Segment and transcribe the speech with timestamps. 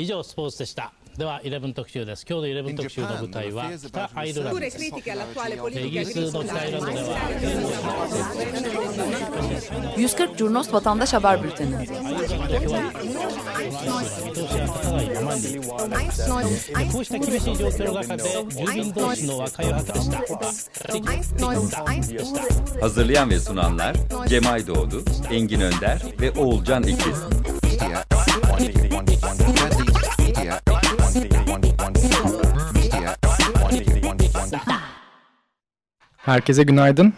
[0.00, 7.18] 以上スポーツでしたでは11特集です今日の11特集の舞台は北アイルランド Pure です critiche all'attuale イ politica ギリスの北アイルランドでは
[9.98, 11.76] 140 Curnos Vatandaş Haber Bülteni.
[11.80, 11.86] 見
[14.34, 20.18] 通しが立たないままにこうした厳しい状況の中で住民同士の和解を図りした
[22.80, 27.24] Hazırlayan ve sunanlar Cemay Doğdu, Engin Önder ve Oğulcan İkiz.
[36.16, 37.14] Herkese günaydın.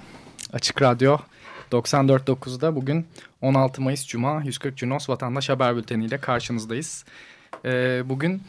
[0.52, 1.19] Açık Radyo
[1.73, 3.07] 94.9'da bugün
[3.41, 7.05] 16 Mayıs Cuma 140 Cunos Vatandaş Haber Bülteni ile karşınızdayız.
[7.65, 8.43] Ee, bugün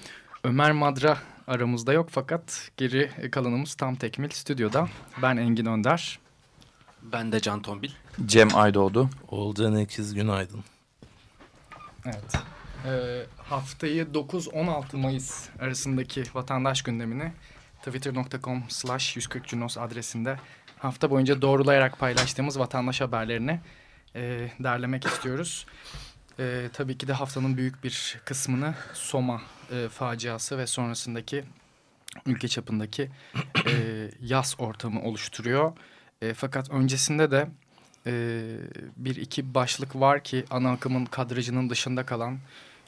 [0.43, 1.17] Ömer Madra
[1.47, 4.87] aramızda yok fakat geri kalanımız tam tekmil stüdyoda.
[5.21, 6.19] Ben Engin Önder.
[7.01, 7.91] Ben de Can Tombil.
[8.25, 9.09] Cem Aydoğdu.
[9.29, 10.63] Oğulcan Ekiz günaydın.
[12.05, 12.52] Evet.
[12.85, 17.31] Ee, haftayı 9-16 Mayıs arasındaki vatandaş gündemini
[17.85, 20.37] twitter.com slash 140 Cunos adresinde
[20.79, 23.59] hafta boyunca doğrulayarak paylaştığımız vatandaş haberlerini
[24.15, 25.65] e, derlemek istiyoruz.
[26.39, 31.43] E, tabii ki de haftanın büyük bir kısmını Soma e, faciası ve sonrasındaki
[32.25, 33.11] ülke çapındaki
[33.67, 33.71] e,
[34.21, 35.73] yaz ortamı oluşturuyor.
[36.21, 37.47] E, fakat öncesinde de
[38.07, 38.43] e,
[38.97, 42.39] bir iki başlık var ki ana akımın kadrajının dışında kalan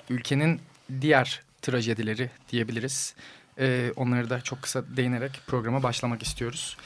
[0.10, 0.62] ülkenin
[1.02, 3.16] diğer trajedileri diyebiliriz.
[3.60, 6.78] E, onları da çok kısa değinerek programa başlamak istiyoruz.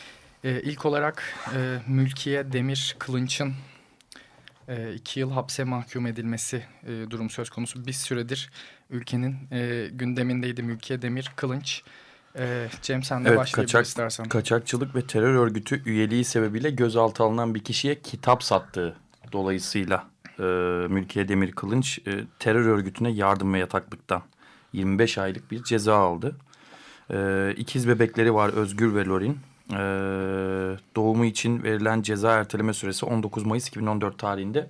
[0.43, 1.23] E, ilk olarak
[1.55, 3.53] e, Mülkiye Demir Kılınç'ın
[4.67, 7.85] e, iki yıl hapse mahkum edilmesi e, durum söz konusu.
[7.85, 8.49] Bir süredir
[8.89, 11.81] ülkenin e, gündemindeydi Mülkiye Demir Kılınç.
[12.37, 14.29] E, Cem sen de Evet, başlayabilir kaçak, istersen.
[14.29, 18.95] kaçakçılık ve terör örgütü üyeliği sebebiyle gözaltı alınan bir kişiye kitap sattığı
[19.31, 20.07] dolayısıyla
[20.39, 20.43] e,
[20.87, 24.21] Mülkiye Demir Kılınç e, terör örgütüne yardım ve yataklıktan
[24.73, 26.35] 25 aylık bir ceza aldı.
[27.11, 29.37] E, ikiz bebekleri var Özgür ve Lorin.
[29.71, 29.77] E,
[30.95, 34.69] doğumu için verilen ceza erteleme süresi 19 Mayıs 2014 tarihinde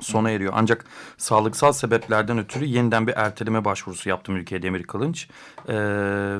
[0.00, 0.52] sona eriyor.
[0.56, 0.84] Ancak
[1.16, 5.28] sağlıksal sebeplerden ötürü yeniden bir erteleme başvurusu yaptı Mülkiye Demir Kılınç.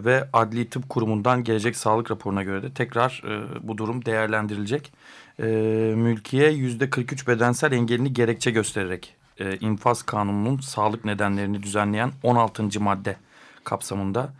[0.04, 3.22] Ve Adli Tıp Kurumu'ndan gelecek sağlık raporuna göre de tekrar
[3.62, 4.92] bu durum değerlendirilecek.
[5.40, 5.44] Ee,
[5.96, 12.80] Mülkiye %43 bedensel engelini gerekçe göstererek e, infaz kanununun sağlık nedenlerini düzenleyen 16.
[12.80, 13.16] madde
[13.64, 14.32] kapsamında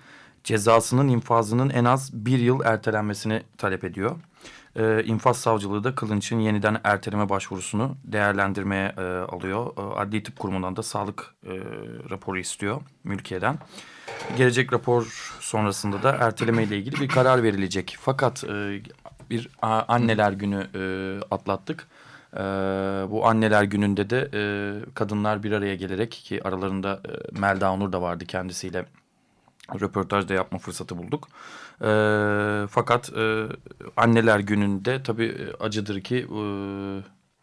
[0.45, 4.17] cezasının infazının en az bir yıl ertelenmesini talep ediyor.
[4.77, 9.67] Ee, infaz savcılığı da Kılınç'ın yeniden erteleme başvurusunu değerlendirmeye e, alıyor.
[9.77, 11.51] E, Adli Tıp Kurumu'ndan da sağlık e,
[12.11, 13.59] raporu istiyor mülkiyeden.
[14.37, 17.97] Gelecek rapor sonrasında da erteleme ile ilgili bir karar verilecek.
[18.01, 18.83] Fakat e,
[19.31, 20.83] bir anneler günü e,
[21.31, 21.89] atlattık.
[22.35, 22.39] E,
[23.11, 24.41] bu anneler gününde de e,
[24.95, 28.85] kadınlar bir araya gelerek ki aralarında e, Melda Onur da vardı kendisiyle
[29.81, 31.29] röportaj da yapma fırsatı bulduk.
[31.83, 31.91] E,
[32.71, 33.47] fakat e,
[33.97, 36.41] anneler gününde tabii e, acıdır ki e,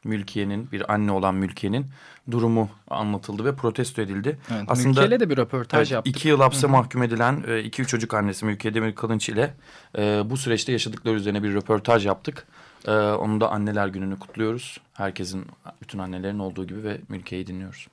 [0.05, 1.85] Mülkiye'nin bir anne olan Mülkiye'nin
[2.31, 4.37] durumu anlatıldı ve protesto edildi.
[4.51, 6.15] Evet, Aslında Mülkiye'yle de bir röportaj evet, yaptık.
[6.15, 9.53] iki yıl hapse mahkum edilen e, iki üç çocuk annesi Mülkiye Demir Kılınç ile
[9.97, 12.47] e, bu süreçte yaşadıkları üzerine bir röportaj yaptık.
[12.87, 14.77] E, onun da anneler gününü kutluyoruz.
[14.93, 15.45] Herkesin,
[15.81, 17.87] bütün annelerin olduğu gibi ve Mülkiye'yi dinliyoruz.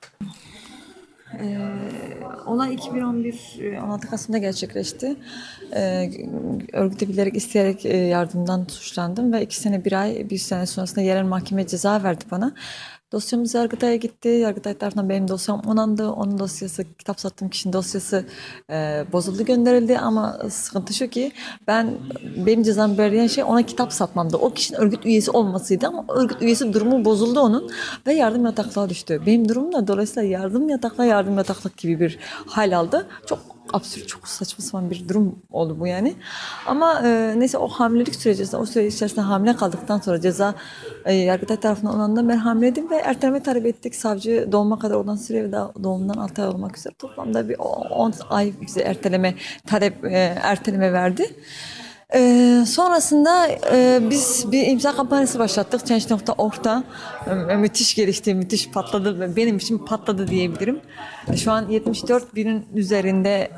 [1.39, 1.57] Ee,
[2.45, 5.15] olay 2011 e, 16 Kasım'da gerçekleşti.
[5.75, 6.09] Ee,
[6.73, 11.23] örgüte bilerek isteyerek e, yardımdan suçlandım ve iki sene bir ay bir sene sonrasında yerel
[11.23, 12.55] mahkeme ceza verdi bana.
[13.13, 14.29] Dosyamız Yargıtay'a gitti.
[14.29, 16.09] Yargıtay tarafından benim dosyam onandı.
[16.09, 18.25] Onun dosyası, kitap sattığım kişinin dosyası
[18.69, 19.97] e, bozuldu gönderildi.
[19.97, 21.31] Ama sıkıntı şu ki
[21.67, 21.91] ben
[22.45, 24.37] benim cezamı belirleyen şey ona kitap satmamdı.
[24.37, 27.71] O kişinin örgüt üyesi olmasıydı ama örgüt üyesi durumu bozuldu onun
[28.07, 29.21] ve yardım yataklığa düştü.
[29.25, 33.07] Benim durumum da dolayısıyla yardım yataklığa yardım yataklık gibi bir hal aldı.
[33.25, 33.39] Çok
[33.73, 36.15] absürt, çok saçma sapan bir durum oldu bu yani.
[36.67, 40.55] Ama e, neyse o hamilelik sürecinde, o süre içerisinde hamile kaldıktan sonra ceza
[41.05, 43.95] e, Yargıtay tarafından onanında ben hamileydim ve erteleme talep ettik.
[43.95, 45.51] Savcı doğuma kadar olan süre ve
[45.83, 49.35] doğumdan 6 ay olmak üzere toplamda bir 10 ay bize erteleme
[49.67, 51.35] talep e, erteleme verdi.
[52.15, 56.83] Ee, sonrasında e, biz bir imza kampanyası başlattık Change.org'da.
[57.49, 59.35] Ee, müthiş gelişti, müthiş patladı.
[59.35, 60.81] Benim için patladı diyebilirim.
[61.35, 63.51] Şu an 74 binin üzerinde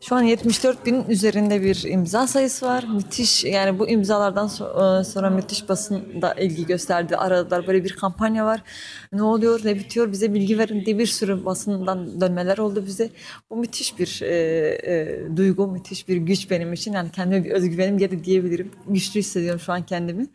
[0.00, 2.84] şu an 74 binin üzerinde bir imza sayısı var.
[2.94, 7.16] Müthiş yani bu imzalardan e, sonra müthiş basın da ilgi gösterdi.
[7.16, 8.62] Aradılar böyle bir kampanya var.
[9.12, 13.10] Ne oluyor ne bitiyor bize bilgi verin diye bir sürü basından dönmeler oldu bize.
[13.50, 14.34] Bu müthiş bir e,
[14.84, 16.92] e, duygu, müthiş bir güç benim için.
[16.92, 18.70] Yani kendime bir özgüvenim geldi diyebilirim.
[18.88, 20.26] Güçlü hissediyorum şu an kendimi.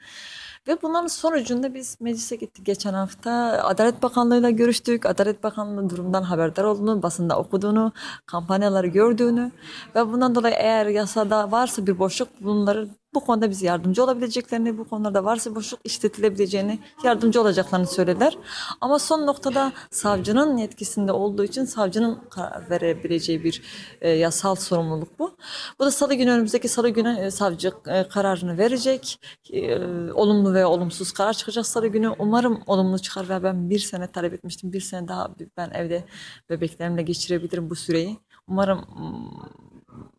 [0.68, 3.31] Ve bunların sonucunda biz meclise gittik geçen hafta.
[3.63, 5.06] Adalet Bakanlığı'yla görüştük.
[5.06, 7.92] Adalet Bakanlığı durumdan haberdar olduğunu, basında okuduğunu,
[8.25, 9.51] kampanyaları gördüğünü
[9.95, 14.89] ve bundan dolayı eğer yasada varsa bir boşluk bunları bu konuda bize yardımcı olabileceklerini, bu
[14.89, 18.38] konularda varsa boşluk işletilebileceğini, yardımcı olacaklarını söylediler.
[18.81, 23.62] Ama son noktada savcının yetkisinde olduğu için savcının karar verebileceği bir
[24.01, 25.38] e, yasal sorumluluk bu.
[25.80, 29.19] Bu da salı günü önümüzdeki salı günü e, savcı e, kararını verecek.
[29.51, 29.80] E,
[30.13, 32.09] olumlu ve olumsuz karar çıkacak salı günü.
[32.19, 34.74] Umarım olumlu çıkar ve ben bir sene talep etmiştim.
[34.74, 36.04] Bir sene daha ben evde
[36.50, 38.19] bebeklerimle geçirebilirim bu süreyi.
[38.48, 38.86] Umarım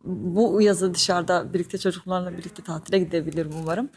[0.05, 3.89] bu yazı dışarıda birlikte çocuklarla birlikte tatile gidebilirim umarım.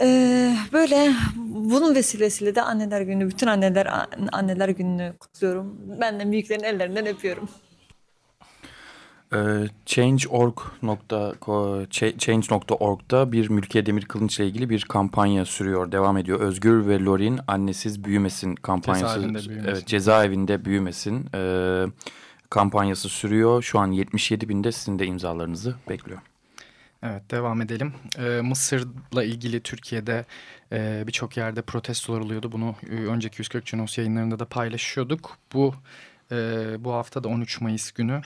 [0.00, 5.76] Ee, böyle bunun vesilesiyle de anneler günü, bütün anneler anneler gününü kutluyorum.
[6.00, 7.48] Ben de büyüklerin ellerinden öpüyorum.
[9.34, 9.68] Ee,
[12.18, 16.40] Change.org'da bir Mülkiye Demir Kılınç ile ilgili bir kampanya sürüyor, devam ediyor.
[16.40, 19.14] Özgür ve Lorin annesiz büyümesin kampanyası.
[19.14, 19.70] Cezaevinde büyümesin.
[19.70, 21.26] Evet, cezaevinde büyümesin.
[21.34, 21.84] Ee,
[22.50, 23.62] kampanyası sürüyor.
[23.62, 26.20] Şu an 77 binde sizin de imzalarınızı bekliyor.
[27.02, 27.94] Evet devam edelim.
[28.18, 30.24] Ee, Mısır'la ilgili Türkiye'de
[30.72, 32.52] e, birçok yerde protestolar oluyordu.
[32.52, 35.38] Bunu e, önceki 140 Cunos yayınlarında da paylaşıyorduk.
[35.52, 35.74] Bu
[36.32, 36.36] e,
[36.78, 38.22] bu hafta da 13 Mayıs günü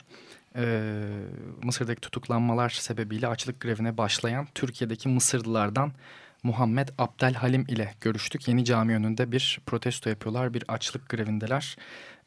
[0.55, 1.03] e,
[1.63, 5.91] Mısır'daki tutuklanmalar sebebiyle açlık grevine başlayan Türkiye'deki Mısırlılardan
[6.43, 8.47] Muhammed Abdel Halim ile görüştük.
[8.47, 11.77] Yeni cami önünde bir protesto yapıyorlar, bir açlık grevindeler.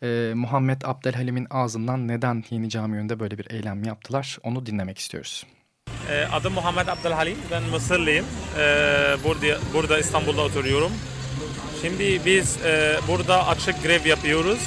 [0.02, 4.98] Ee, Muhammed Abdel Halim'in ağzından neden Yeni Cami önünde böyle bir eylem yaptılar onu dinlemek
[4.98, 5.46] istiyoruz.
[6.10, 7.36] Ee, adım Muhammed Abdülhalim.
[7.50, 8.26] Ben Mısırlıyım.
[8.58, 10.92] Ee, burada, burada İstanbul'da oturuyorum.
[11.82, 14.58] Şimdi biz e, burada açık grev yapıyoruz.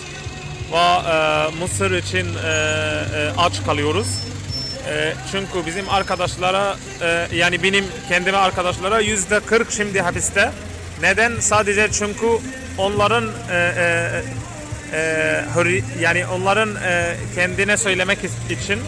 [0.72, 4.08] Ve e, Mısır için e, e, aç kalıyoruz.
[4.90, 10.52] E, çünkü bizim arkadaşlara e, yani benim kendime arkadaşlara yüzde 40 şimdi hapiste.
[11.02, 11.40] Neden?
[11.40, 12.28] Sadece çünkü
[12.78, 13.26] onların
[14.94, 18.80] e, e, yani onların e, kendine söylemek için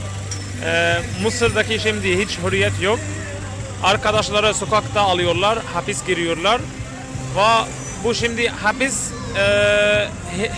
[0.66, 3.00] e, Mısır'daki şimdi hiç hürriyet yok.
[3.84, 6.62] Arkadaşları sokakta alıyorlar, hapis giriyorlar
[7.36, 7.66] ve
[8.04, 10.08] bu şimdi hapis e,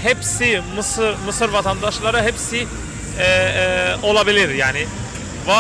[0.04, 2.68] hepsi Mısır Mısır vatandaşları hepsi
[3.20, 4.86] e, e, olabilir yani.
[5.48, 5.54] Ve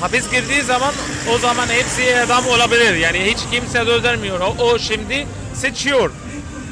[0.00, 0.94] hapis girdiği zaman
[1.34, 2.94] o zaman hepsi adam olabilir.
[2.94, 4.40] Yani hiç kimse döndürmüyor.
[4.40, 6.10] O, o şimdi seçiyor.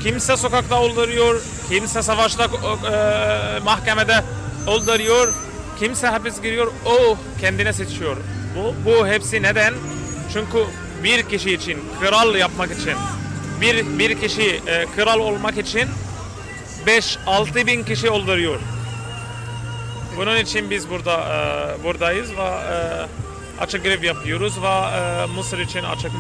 [0.03, 4.25] Kimse sokakta öldürüyor, kimse savaşta e, mahkemede
[4.69, 5.35] öldürüyor,
[5.79, 8.17] kimse hapis giriyor, o kendine seçiyor.
[8.57, 9.75] Bu, bu hepsi neden?
[10.33, 10.59] Çünkü
[11.05, 12.95] bir kişi için, kral yapmak için,
[13.61, 15.89] bir, bir kişi e, kral olmak için
[16.87, 18.61] 5-6 bin kişi öldürüyor.
[20.17, 23.07] Bunun için biz burada e, buradayız ve e,
[23.61, 26.11] açık grev yapıyoruz ve e, Mısır için açık.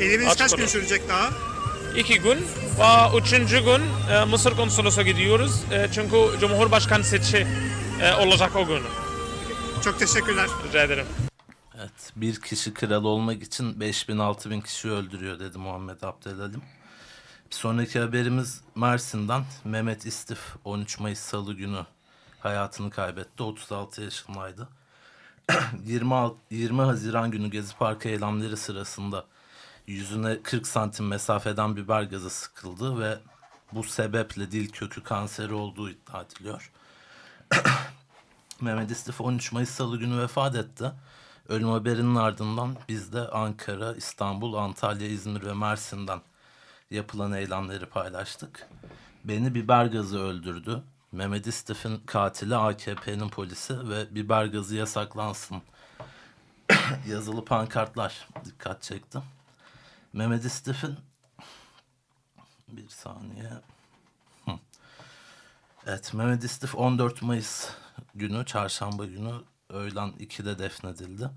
[0.00, 1.51] Eyleminiz kaç gün sürecek daha?
[1.96, 2.38] İki gün
[2.78, 5.62] ve üçüncü gün e, Mısır konsolosa gidiyoruz.
[5.72, 7.46] E, çünkü Cumhurbaşkanı seçi
[8.02, 8.82] e, olacak o gün.
[9.84, 10.48] Çok teşekkürler.
[10.68, 11.06] Rica ederim.
[11.78, 16.62] Evet, bir kişi kral olmak için 5000-6000 kişi öldürüyor dedi Muhammed Abdülhalim.
[17.50, 21.86] Bir sonraki haberimiz Mersin'den Mehmet İstif 13 Mayıs Salı günü
[22.40, 23.42] hayatını kaybetti.
[23.42, 24.68] 36 yaşındaydı.
[25.86, 26.14] 20,
[26.50, 29.24] 20 Haziran günü Gezi Parkı eylemleri sırasında
[29.86, 33.18] yüzüne 40 santim mesafeden biber gazı sıkıldı ve
[33.72, 36.72] bu sebeple dil kökü kanseri olduğu iddia ediliyor.
[38.60, 40.92] Mehmet İstif 13 Mayıs Salı günü vefat etti.
[41.48, 46.20] Ölüm haberinin ardından biz de Ankara, İstanbul, Antalya, İzmir ve Mersin'den
[46.90, 48.68] yapılan eylemleri paylaştık.
[49.24, 50.82] Beni biber gazı öldürdü.
[51.12, 55.62] Mehmet İstif'in katili AKP'nin polisi ve biber gazı yasaklansın
[57.08, 59.18] yazılı pankartlar dikkat çekti.
[60.12, 60.96] Mehmet İstif'in
[62.68, 63.50] bir saniye.
[64.44, 64.52] Hı.
[65.86, 67.70] Evet Mehmet İstif 14 Mayıs
[68.14, 69.32] günü çarşamba günü
[69.68, 71.30] öğlen 2'de defnedildi.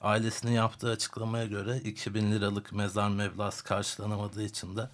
[0.00, 4.88] Ailesinin yaptığı açıklamaya göre 2000 liralık mezar meblası karşılanamadığı için de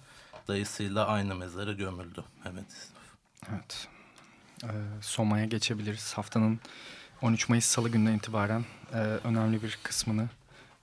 [0.47, 2.97] dayısıyla aynı mezara gömüldü Mehmet İstif.
[3.49, 3.87] Evet.
[4.63, 4.67] Ee,
[5.01, 6.13] Soma'ya geçebiliriz.
[6.13, 6.59] Haftanın
[7.21, 10.29] 13 Mayıs Salı gününden itibaren e, önemli bir kısmını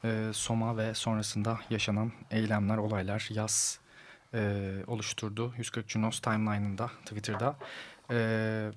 [0.06, 3.80] e, Soma ve sonrasında yaşanan eylemler, olaylar, yaz
[4.34, 5.54] e, oluşturdu.
[5.58, 7.56] 140 Junos timeline'ında, Twitter'da.
[8.10, 8.70] E,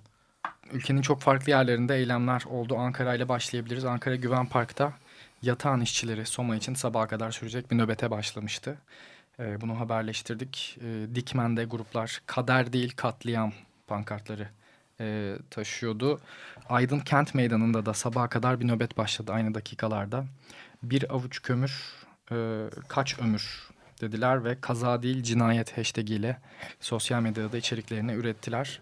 [0.71, 2.77] ülkenin çok farklı yerlerinde eylemler oldu.
[2.77, 3.86] Ankara ile başlayabiliriz.
[3.86, 4.93] Ankara Güven Park'ta
[5.41, 8.77] yatağın işçileri Soma için sabaha kadar sürecek bir nöbete başlamıştı.
[9.39, 10.77] E, bunu haberleştirdik.
[10.81, 13.53] E, Dikmen'de gruplar kader değil katliam
[13.88, 14.48] pankartları
[15.01, 16.19] e, taşıyordu.
[16.69, 20.25] Aydın Kent Meydanı'nda da sabaha kadar bir nöbet başladı aynı dakikalarda
[20.83, 21.83] bir avuç kömür
[22.31, 23.69] e, kaç ömür
[24.01, 26.38] dediler ve kaza değil cinayet hashtag ile
[26.79, 28.79] sosyal medyada içeriklerini ürettiler.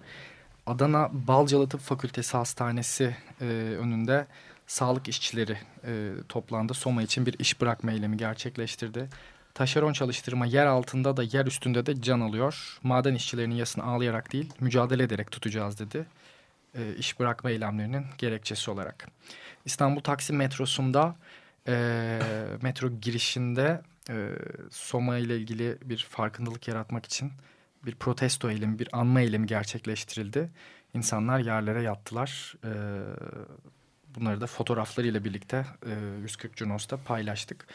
[0.66, 3.46] Adana Balcalı Tıp Fakültesi Hastanesi e,
[3.80, 4.28] önünde
[4.68, 6.74] sağlık işçileri e, toplandı.
[6.74, 9.10] Soma için bir iş bırakma eylemi gerçekleştirdi.
[9.54, 12.80] Taşeron çalıştırma yer altında da yer üstünde de can alıyor.
[12.84, 16.06] Maden işçilerinin yasını ağlayarak değil mücadele ederek tutacağız dedi.
[16.76, 19.08] E, iş bırakma eylemlerinin gerekçesi olarak.
[19.66, 21.16] İstanbul Taksim metrosunda
[21.68, 22.20] e,
[22.62, 24.30] metro girişinde e,
[24.72, 27.32] Soma ile ilgili bir farkındalık yaratmak için
[27.86, 30.50] bir protesto eylemi, bir anma eylemi gerçekleştirildi.
[30.94, 32.56] İnsanlar yerlere yattılar.
[32.64, 32.72] E,
[34.16, 37.68] bunları da fotoğraflarıyla birlikte e, 140 Cunos'ta paylaştık.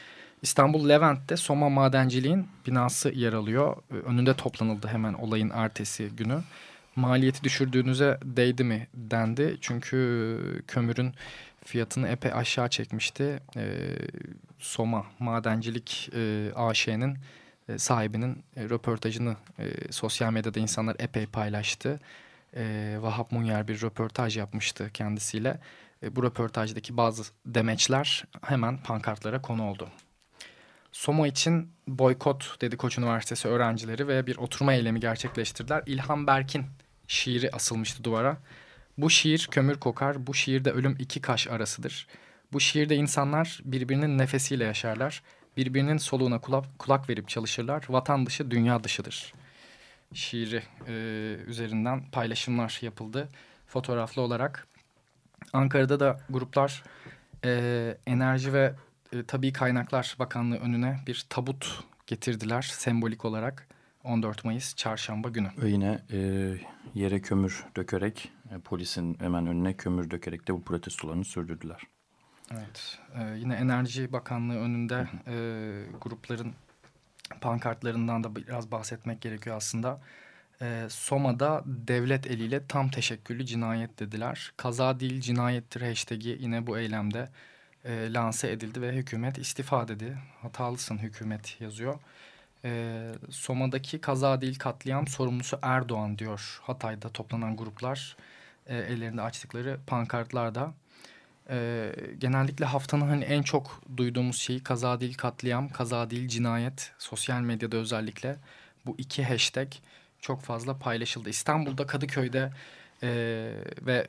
[0.42, 3.76] İstanbul Levent'te Soma Madenciliğin binası yer alıyor.
[3.90, 6.40] E, önünde toplanıldı hemen olayın ertesi günü.
[6.96, 9.56] Maliyeti düşürdüğünüze değdi mi dendi.
[9.60, 11.14] Çünkü kömürün
[11.64, 13.40] fiyatını epey aşağı çekmişti.
[13.56, 13.88] E,
[14.58, 17.18] Soma Madencilik e, AŞ'nin
[17.68, 22.00] e, sahibinin e, röportajını e, sosyal medyada insanlar epey paylaştı.
[22.56, 25.60] E, Vahap Munyer bir röportaj yapmıştı kendisiyle.
[26.02, 29.88] E, bu röportajdaki bazı demeçler hemen pankartlara konu oldu.
[30.92, 35.82] Soma için boykot dedi Koç Üniversitesi öğrencileri ve bir oturma eylemi gerçekleştirdiler.
[35.86, 36.64] İlhan Berk'in
[37.08, 38.36] şiiri asılmıştı duvara.
[38.98, 42.06] Bu şiir kömür kokar, bu şiirde ölüm iki kaş arasıdır.
[42.52, 45.22] Bu şiirde insanlar birbirinin nefesiyle yaşarlar.
[45.56, 47.84] Birbirinin soluğuna kulak, kulak verip çalışırlar.
[47.88, 49.34] Vatan dışı dünya dışıdır.
[50.14, 50.92] Şiiri e,
[51.46, 53.28] üzerinden paylaşımlar yapıldı
[53.66, 54.66] fotoğraflı olarak.
[55.52, 56.82] Ankara'da da gruplar
[57.44, 58.74] e, Enerji ve
[59.12, 63.68] e, Tabii Kaynaklar Bakanlığı önüne bir tabut getirdiler sembolik olarak
[64.04, 65.48] 14 Mayıs çarşamba günü.
[65.64, 66.18] Yine e,
[66.94, 71.82] yere kömür dökerek e, polisin hemen önüne kömür dökerek de bu protestolarını sürdürdüler.
[72.52, 75.36] Evet e, yine Enerji Bakanlığı önünde e,
[76.00, 76.52] grupların
[77.40, 80.00] pankartlarından da biraz bahsetmek gerekiyor aslında.
[80.62, 84.52] E, Soma'da devlet eliyle tam teşekküllü cinayet dediler.
[84.56, 87.28] Kaza değil cinayettir hashtag'i yine bu eylemde
[87.84, 90.18] e, lanse edildi ve hükümet istifa dedi.
[90.42, 91.98] Hatalısın hükümet yazıyor.
[92.64, 98.16] E, Soma'daki kaza değil katliam sorumlusu Erdoğan diyor Hatay'da toplanan gruplar.
[98.66, 100.74] E, ellerinde açtıkları pankartlarda.
[101.50, 106.92] E, genellikle haftanın hani en çok duyduğumuz şey kaza değil katliam, kaza değil cinayet.
[106.98, 108.36] Sosyal medyada özellikle
[108.86, 109.68] bu iki hashtag
[110.20, 111.28] çok fazla paylaşıldı.
[111.30, 112.52] İstanbul'da Kadıköy'de
[113.02, 113.08] e,
[113.82, 114.08] ve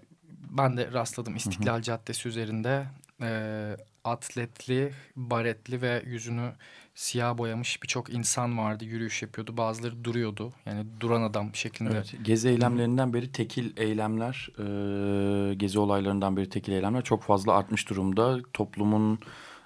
[0.49, 1.81] ben de rastladım İstiklal hı hı.
[1.81, 2.85] Caddesi üzerinde
[3.21, 6.51] e, atletli, baretli ve yüzünü
[6.95, 8.85] siyah boyamış birçok insan vardı.
[8.85, 9.57] Yürüyüş yapıyordu.
[9.57, 10.53] Bazıları duruyordu.
[10.65, 11.91] Yani duran adam şeklinde.
[11.93, 17.89] Evet, gezi eylemlerinden beri tekil eylemler, e, gezi olaylarından beri tekil eylemler çok fazla artmış
[17.89, 18.39] durumda.
[18.53, 19.19] Toplumun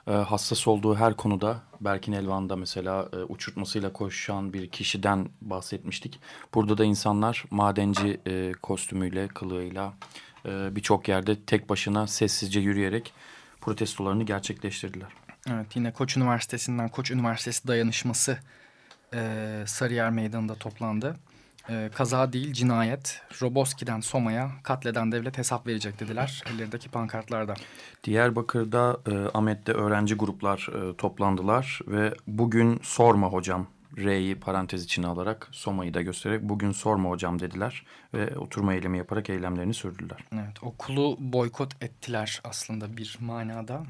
[0.07, 6.19] e, hassas olduğu her konuda Berkin Elvan'da mesela e, uçurtmasıyla koşan bir kişiden bahsetmiştik.
[6.53, 9.93] Burada da insanlar madenci e, kostümüyle, kılığıyla
[10.45, 13.13] e, birçok yerde tek başına sessizce yürüyerek
[13.61, 15.26] protestolarını gerçekleştirdiler.
[15.51, 18.37] Evet yine Koç Üniversitesi'nden Koç Üniversitesi dayanışması
[19.13, 21.15] e, Sarıyer Meydanı'nda toplandı.
[21.69, 23.21] E, kaza değil cinayet.
[23.41, 27.53] Roboski'den Soma'ya katleden devlet hesap verecek dediler ellerindeki pankartlarda.
[28.03, 35.49] Diyarbakır'da e, Ahmet'te öğrenci gruplar e, toplandılar ve bugün sorma hocam R'yi parantez içine alarak
[35.51, 40.17] Soma'yı da göstererek bugün sorma hocam dediler ve oturma eylemi yaparak eylemlerini sürdürdüler.
[40.33, 43.83] Evet okulu boykot ettiler aslında bir manada.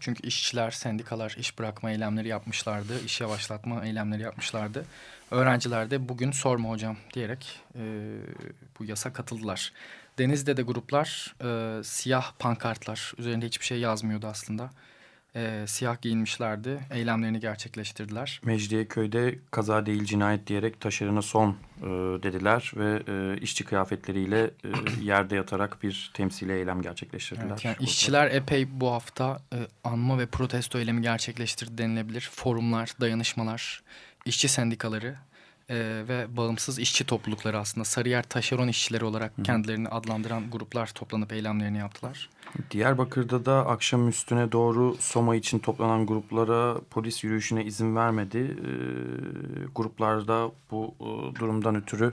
[0.00, 4.84] Çünkü işçiler, sendikalar iş bırakma eylemleri yapmışlardı, iş yavaşlatma eylemleri yapmışlardı.
[5.30, 7.82] Öğrenciler de bugün sorma hocam diyerek e,
[8.78, 9.72] bu yasa katıldılar.
[10.18, 14.70] Deniz'de de gruplar e, siyah pankartlar, üzerinde hiçbir şey yazmıyordu aslında
[15.36, 16.80] e, siyah giyinmişlerdi.
[16.90, 18.40] Eylemlerini gerçekleştirdiler.
[18.44, 21.82] Mecidiyeköy'de kaza değil cinayet diyerek taşerına son e,
[22.22, 24.50] dediler ve e, işçi kıyafetleriyle e,
[25.02, 27.48] yerde yatarak bir temsili eylem gerçekleştirdiler.
[27.48, 32.30] Evet, yani işçiler epey bu hafta e, anma ve protesto eylemi gerçekleştirdi denilebilir.
[32.32, 33.82] Forumlar, dayanışmalar,
[34.24, 35.16] işçi sendikaları
[35.72, 39.42] e, ve bağımsız işçi toplulukları aslında Sarıyer taşeron işçileri olarak Hı.
[39.42, 42.30] kendilerini adlandıran gruplar toplanıp eylemlerini yaptılar.
[42.70, 48.38] Diyarbakır'da da akşam üstüne doğru Soma için toplanan gruplara polis yürüyüşüne izin vermedi.
[48.38, 48.70] E,
[49.74, 52.12] gruplarda bu e, durumdan ötürü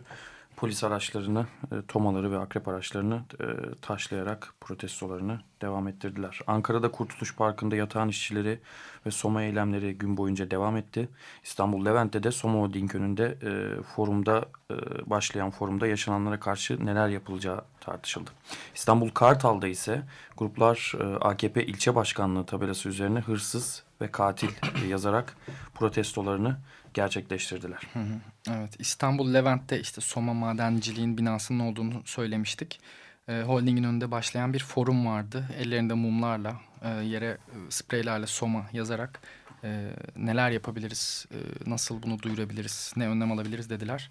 [0.59, 3.45] polis araçlarını, e, tomaları ve akrep araçlarını e,
[3.81, 6.39] taşlayarak protestolarını devam ettirdiler.
[6.47, 8.59] Ankara'da Kurtuluş Parkı'nda yatağın işçileri
[9.05, 11.09] ve Soma eylemleri gün boyunca devam etti.
[11.43, 14.75] İstanbul Levent'te de Soma Holding önünde e, forumda e,
[15.09, 18.31] başlayan forumda yaşananlara karşı neler yapılacağı tartışıldı.
[18.75, 20.03] İstanbul Kartal'da ise
[20.37, 24.49] gruplar e, AKP ilçe başkanlığı tabelası üzerine hırsız ve katil
[24.89, 25.37] yazarak
[25.75, 26.57] protestolarını
[26.93, 27.81] gerçekleştirdiler.
[27.93, 28.19] Hı hı.
[28.57, 32.79] Evet İstanbul Levent'te işte Soma Madenciliğin binasının olduğunu söylemiştik.
[33.27, 35.45] E, holdingin önünde başlayan bir forum vardı.
[35.57, 37.37] Ellerinde mumlarla e, yere e,
[37.69, 39.21] spreylerle Soma yazarak
[39.63, 44.09] e, neler yapabiliriz, e, nasıl bunu duyurabiliriz, ne önlem alabiliriz dediler.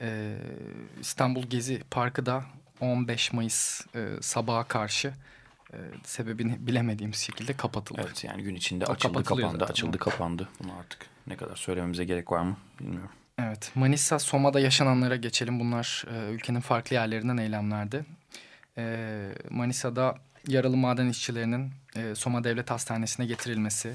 [0.00, 0.36] E,
[1.00, 2.44] İstanbul Gezi Parkı da
[2.80, 5.14] 15 Mayıs e, sabaha karşı
[5.72, 8.00] e, sebebini bilemediğimiz şekilde kapatıldı.
[8.04, 10.48] Evet yani gün içinde açıldı kapandı, zaten, açıldı kapandı.
[10.62, 13.10] Bunu artık ne kadar söylememize gerek var mı bilmiyorum.
[13.46, 15.60] Evet Manisa Soma'da yaşananlara geçelim.
[15.60, 18.04] Bunlar e, ülkenin farklı yerlerinden eylemlerdi.
[18.78, 19.06] E,
[19.50, 20.14] Manisa'da
[20.48, 23.94] yaralı maden işçilerinin e, Soma Devlet Hastanesi'ne getirilmesi,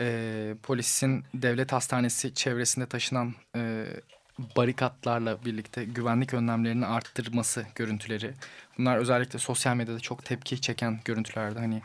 [0.00, 3.86] e, polisin devlet hastanesi çevresinde taşınan e,
[4.56, 8.34] barikatlarla birlikte güvenlik önlemlerini arttırması görüntüleri.
[8.78, 11.58] Bunlar özellikle sosyal medyada çok tepki çeken görüntülerdi.
[11.58, 11.82] Hani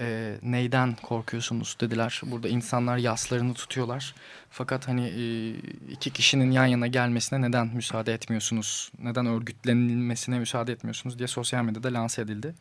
[0.00, 2.20] e, neyden korkuyorsunuz dediler.
[2.26, 4.14] Burada insanlar yaslarını tutuyorlar.
[4.50, 5.54] Fakat hani e,
[5.92, 8.92] iki kişinin yan yana gelmesine neden müsaade etmiyorsunuz?
[9.02, 12.54] Neden örgütlenilmesine müsaade etmiyorsunuz diye sosyal medyada lanse edildi.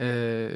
[0.00, 0.48] E,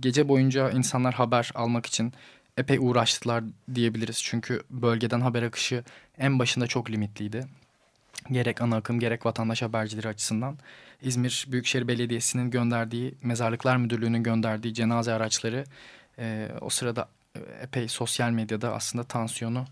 [0.00, 2.12] gece boyunca insanlar haber almak için
[2.56, 4.22] epey uğraştılar diyebiliriz.
[4.22, 5.84] Çünkü bölgeden haber akışı
[6.18, 7.46] en başında çok limitliydi.
[8.30, 10.58] Gerek ana akım gerek vatandaş habercileri açısından.
[11.02, 15.64] İzmir Büyükşehir Belediyesi'nin gönderdiği, Mezarlıklar Müdürlüğü'nün gönderdiği cenaze araçları
[16.18, 19.64] e, o sırada e, epey sosyal medyada aslında tansiyonu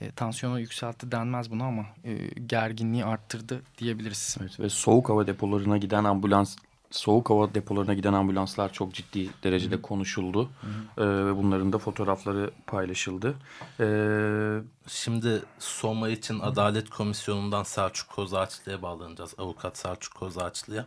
[0.00, 2.14] e, tansiyonu yükseltti denmez buna ama e,
[2.46, 4.36] gerginliği arttırdı diyebiliriz.
[4.40, 6.56] Evet, ve soğuk hava depolarına giden ambulans
[6.92, 9.82] soğuk hava depolarına giden ambulanslar çok ciddi derecede Hı.
[9.82, 10.50] konuşuldu.
[10.60, 11.02] Hı.
[11.02, 13.34] Ee, ve bunların da fotoğrafları paylaşıldı.
[13.80, 19.34] Ee, Şimdi Soma için Adalet Komisyonu'ndan Selçuk Kozağaçlı'ya bağlanacağız.
[19.38, 20.84] Avukat Selçuk Kozağaçlı'ya.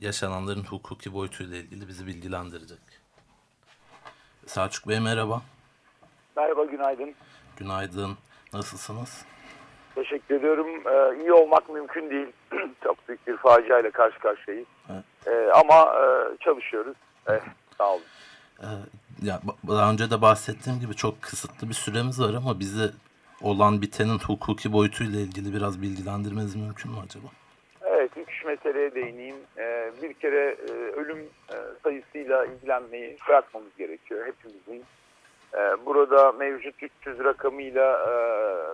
[0.00, 2.78] Yaşananların hukuki boyutuyla ilgili bizi bilgilendirecek.
[4.46, 5.42] Selçuk Bey merhaba.
[6.36, 7.14] Merhaba günaydın.
[7.56, 8.16] Günaydın.
[8.52, 9.24] Nasılsınız?
[9.94, 10.66] Teşekkür ediyorum.
[10.86, 12.28] Ee, iyi olmak mümkün değil.
[12.84, 14.66] Çok büyük bir faciayla karşı karşıyayız.
[15.26, 16.96] Ee, ama e, çalışıyoruz.
[17.26, 17.42] Evet,
[17.78, 18.02] sağ olun.
[18.62, 18.66] Ee,
[19.22, 22.90] ya, daha önce de bahsettiğim gibi çok kısıtlı bir süremiz var ama bize
[23.42, 27.26] olan bitenin hukuki boyutuyla ilgili biraz bilgilendirmeniz mümkün mü acaba?
[27.82, 29.36] Evet, üç meseleye değineyim.
[29.58, 34.84] Ee, bir kere e, ölüm e, sayısıyla ilgilenmeyi bırakmamız gerekiyor hepimizin.
[35.54, 38.06] Ee, burada mevcut 300 rakamıyla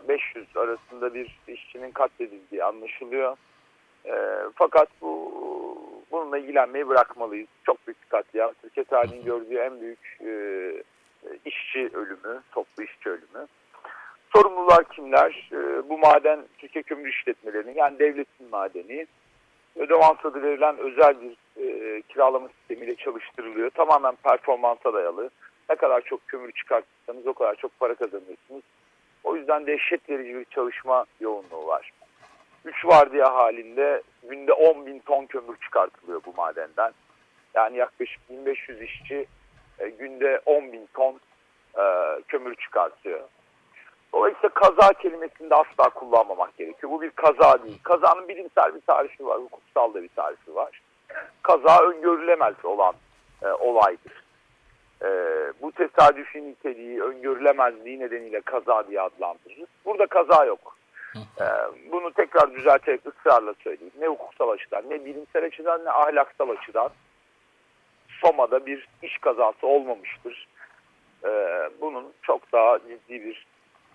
[0.05, 3.37] e, 500 arasında bir işçinin katledildiği anlaşılıyor.
[4.05, 4.15] E,
[4.55, 5.33] fakat bu
[6.13, 7.49] bununla ilgilenmeyi bırakmalıyız.
[7.67, 8.53] Çok büyük bir katliam.
[8.63, 10.31] Türkiye tarihinin gördüğü en büyük e,
[11.45, 13.47] işçi ölümü, toplu işçi ölümü.
[14.33, 15.51] Sorumlular kimler?
[15.53, 19.07] E, bu maden Türkiye Kömür İşletmelerinin yani devletin madeni.
[19.77, 23.71] Ödevans adı verilen özel bir e, kiralama sistemiyle çalıştırılıyor.
[23.71, 25.31] Tamamen performansa dayalı.
[25.71, 28.63] Ne kadar çok kömür çıkartırsanız o kadar çok para kazanıyorsunuz.
[29.25, 31.93] O yüzden dehşet verici bir çalışma yoğunluğu var.
[32.65, 36.93] 3 vardiya halinde günde 10 bin ton kömür çıkartılıyor bu madenden.
[37.55, 39.27] Yani yaklaşık 1500 işçi
[39.79, 41.21] e, günde 10 bin ton
[41.79, 41.83] e,
[42.29, 43.21] kömür çıkartıyor.
[44.13, 46.93] Dolayısıyla kaza kelimesini de asla kullanmamak gerekiyor.
[46.93, 47.79] Bu bir kaza değil.
[47.83, 50.83] Kazanın bilimsel bir tarifi var, hukuksal da bir tarifi var.
[51.43, 52.95] Kaza öngörülemez olan
[53.43, 54.26] e, olaydır.
[55.03, 55.09] E,
[55.63, 59.69] bu tesadüfi niteliği, öngörülemezliği nedeniyle kaza diye adlandırırız.
[59.85, 60.77] Burada kaza yok.
[61.17, 61.45] Ee,
[61.93, 63.93] bunu tekrar düzelterek ısrarla söyleyeyim.
[64.01, 66.91] Ne hukuksal açıdan, ne bilimsel açıdan, ne ahlaksal açıdan
[68.09, 70.49] Soma'da bir iş kazası olmamıştır.
[71.25, 73.47] Ee, bunun çok daha ciddi bir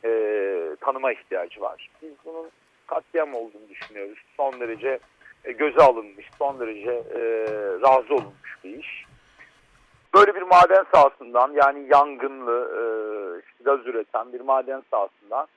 [0.05, 1.89] e, tanıma ihtiyacı var.
[2.01, 2.49] Biz bunun
[2.87, 4.19] katliam olduğunu düşünüyoruz.
[4.37, 4.99] Son derece
[5.45, 7.21] e, göze alınmış, son derece e,
[7.81, 9.05] razı olunmuş bir iş.
[10.15, 12.83] Böyle bir maden sahasından yani yangınlı, e,
[13.63, 15.47] gaz üreten bir maden sahasından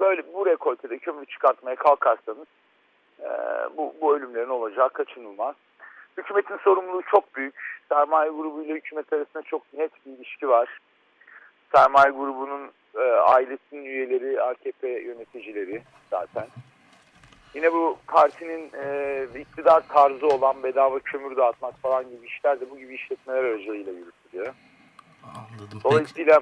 [0.00, 2.46] böyle bu rekoltede kömür çıkartmaya kalkarsanız
[3.20, 3.28] e,
[3.76, 5.54] bu, bu ölümlerin olacağı kaçınılmaz.
[6.16, 7.54] Hükümetin sorumluluğu çok büyük.
[7.88, 10.78] Sermaye grubuyla hükümet arasında çok net bir ilişki var.
[11.74, 16.46] Sermaye grubunun e, ailesinin üyeleri, AKP yöneticileri zaten.
[17.54, 22.78] Yine bu partinin e, iktidar tarzı olan bedava kömür dağıtmak falan gibi işler de bu
[22.78, 24.54] gibi işletmeler aracılığıyla yürütülüyor.
[25.22, 25.80] Anladım.
[25.84, 26.40] Dolayısıyla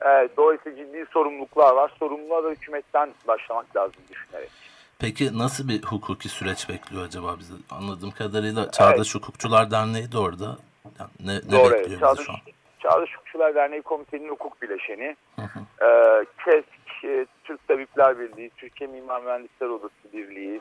[0.00, 1.92] Evet, dolayısıyla ciddi sorumluluklar var.
[1.98, 4.50] Sorumluluğa da hükümetten başlamak lazım düşünerek.
[4.98, 7.54] Peki nasıl bir hukuki süreç bekliyor acaba bizi?
[7.70, 9.14] Anladığım kadarıyla Çağdaş evet.
[9.14, 10.56] Hukukçular Derneği de orada.
[10.98, 12.00] Yani ne, ne Doğru, bekliyor evet.
[12.00, 12.38] Çağdaş, şu an?
[12.78, 15.16] Çağdaş Hukukçular Derneği Komitenin hukuk bileşeni.
[15.36, 15.84] Hı hı.
[15.84, 20.60] Ee, KESK, e, Türk Tabipler Birliği, Türkiye Mimar Mühendisler Odası Birliği,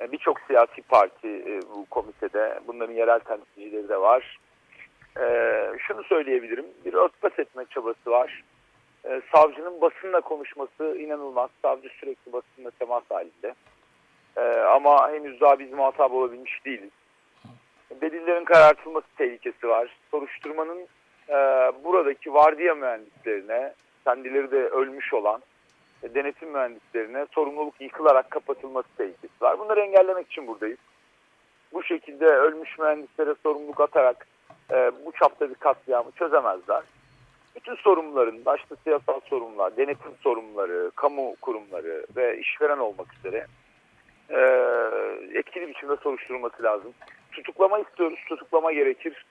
[0.00, 2.60] e, birçok siyasi parti e, bu komitede.
[2.66, 4.38] Bunların yerel temsilcileri de var.
[5.78, 6.66] Şunu söyleyebilirim.
[6.84, 8.42] Bir örtbas etme çabası var
[9.32, 11.50] savcının basınla konuşması inanılmaz.
[11.62, 13.54] Savcı sürekli basınla temas halinde.
[14.66, 16.90] Ama henüz daha biz muhatap olabilmiş değiliz.
[18.00, 19.96] Delillerin karartılması tehlikesi var.
[20.10, 20.86] Soruşturmanın
[21.28, 21.34] e,
[21.84, 25.42] buradaki vardiya mühendislerine, kendileri de ölmüş olan
[26.14, 29.58] denetim mühendislerine sorumluluk yıkılarak kapatılması tehlikesi var.
[29.58, 30.78] Bunları engellemek için buradayız.
[31.72, 34.26] Bu şekilde ölmüş mühendislere sorumluluk atarak
[34.70, 36.82] e, bu çapta bir katliamı çözemezler.
[37.56, 43.46] Bütün sorumluların, başta siyasal sorumlular, denetim sorumluları, kamu kurumları ve işveren olmak üzere
[44.30, 44.40] e,
[45.38, 46.92] etkili biçimde soruşturulması lazım.
[47.32, 49.26] Tutuklama istiyoruz, tutuklama gerekir.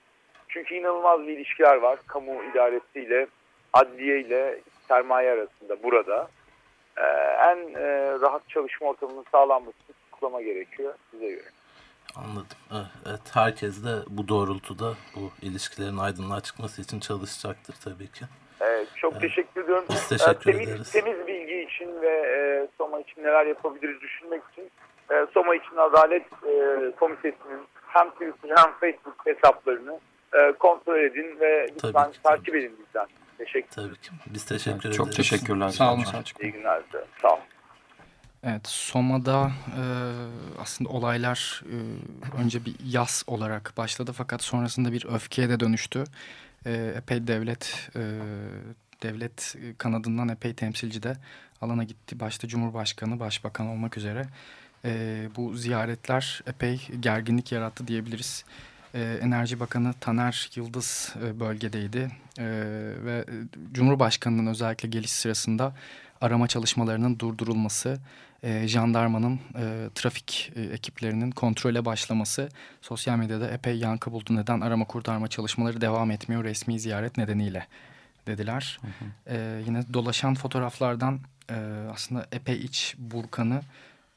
[0.48, 3.26] Çünkü inanılmaz bir ilişkiler var kamu idaresiyle,
[3.72, 6.28] adliye ile sermaye arasında burada.
[6.98, 7.02] Ee,
[7.50, 11.48] en e, rahat çalışma ortamının sağlanması tutuklama gerekiyor size göre.
[12.16, 12.86] Anladım.
[13.06, 18.24] Evet, herkes de bu doğrultuda bu ilişkilerin aydınlığa çıkması için çalışacaktır tabii ki.
[18.60, 19.22] Evet, çok evet.
[19.22, 19.84] teşekkür ediyorum.
[19.90, 20.92] Biz teşekkür temiz, ederiz.
[20.92, 24.70] Temiz bilgi için ve e, Soma için neler yapabiliriz düşünmek için
[25.10, 30.00] e, Soma için Adalet e, Komitesi'nin hem Twitter hem Facebook hesaplarını
[30.34, 33.06] e, kontrol edin ve lütfen takip edin bizden.
[33.38, 34.10] Teşekkür Tabii ki.
[34.26, 34.96] Biz teşekkür ederiz.
[34.96, 35.68] Çok teşekkürler.
[35.68, 36.42] Sağ olun Selçuk.
[36.42, 36.82] İyi günler.
[37.22, 37.42] Sağ olun.
[38.42, 39.82] Evet, Soma'da e,
[40.60, 41.76] aslında olaylar e,
[42.42, 46.04] önce bir yas olarak başladı fakat sonrasında bir öfkeye de dönüştü.
[46.66, 48.00] E, epey devlet e,
[49.02, 51.16] devlet kanadından epey temsilci de
[51.60, 52.20] alana gitti.
[52.20, 54.26] Başta Cumhurbaşkanı, Başbakan olmak üzere.
[54.84, 58.44] E, bu ziyaretler epey gerginlik yarattı diyebiliriz.
[58.96, 62.44] E, Enerji Bakanı Taner Yıldız e, bölgedeydi e,
[63.04, 63.24] ve
[63.72, 65.74] Cumhurbaşkanı'nın özellikle geliş sırasında
[66.20, 67.98] arama çalışmalarının durdurulması,
[68.42, 72.48] e, jandarmanın e, trafik e, ekiplerinin kontrole başlaması
[72.80, 74.36] sosyal medyada epey yankı buldu.
[74.36, 77.66] Neden arama kurtarma çalışmaları devam etmiyor resmi ziyaret nedeniyle
[78.26, 78.78] dediler.
[78.80, 79.36] Hı hı.
[79.36, 81.54] E, yine dolaşan fotoğraflardan e,
[81.92, 83.60] aslında epey iç burkanı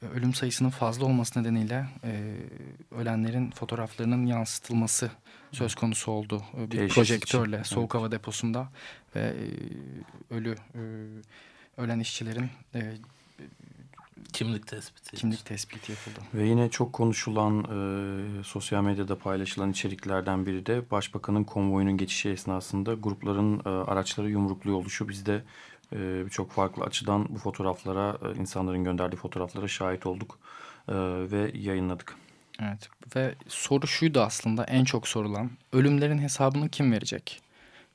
[0.01, 2.35] ölüm sayısının fazla olması nedeniyle e,
[2.91, 5.11] ölenlerin fotoğraflarının yansıtılması
[5.51, 6.43] söz konusu oldu.
[6.57, 7.75] Bir Teşhis projektörle için.
[7.75, 8.01] soğuk evet.
[8.01, 8.69] hava deposunda
[9.15, 10.81] ve e, ölü e,
[11.77, 12.93] ölen işçilerin e,
[14.33, 16.19] kimlik tespiti kimlik tespiti yapıldı.
[16.33, 22.93] Ve yine çok konuşulan e, sosyal medyada paylaşılan içeriklerden biri de Başbakanın konvoyunun geçişi esnasında
[22.93, 25.09] grupların e, araçları yumrukluyor oluşu.
[25.09, 25.43] Biz de
[25.93, 30.39] e, birçok farklı açıdan bu fotoğraflara, e, insanların gönderdiği fotoğraflara şahit olduk
[30.87, 30.93] e,
[31.31, 32.15] ve yayınladık.
[32.61, 37.41] Evet ve soru şuydu aslında en çok sorulan ölümlerin hesabını kim verecek?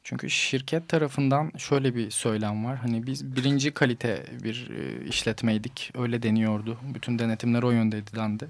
[0.04, 2.76] Çünkü şirket tarafından şöyle bir söylem var.
[2.76, 5.92] Hani biz birinci kalite bir e, işletmeydik.
[5.94, 6.78] Öyle deniyordu.
[6.94, 8.48] Bütün denetimler o yönde edilendi.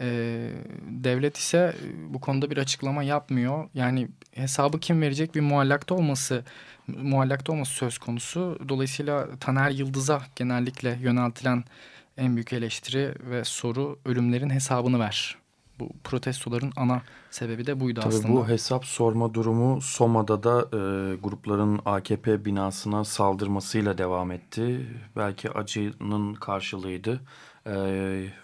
[0.00, 0.50] E,
[0.88, 1.76] devlet ise
[2.08, 3.68] bu konuda bir açıklama yapmıyor.
[3.74, 6.44] Yani hesabı kim verecek bir muallakta olması
[6.88, 8.58] muallakta olması söz konusu.
[8.68, 11.64] Dolayısıyla Taner Yıldız'a genellikle yöneltilen
[12.16, 15.36] en büyük eleştiri ve soru ölümlerin hesabını ver
[15.80, 18.32] bu protestoların ana sebebi de buydu Tabii aslında.
[18.32, 24.86] Bu hesap sorma durumu Soma'da da e, grupların AKP binasına saldırmasıyla devam etti.
[25.16, 27.20] Belki acının karşılığıydı e,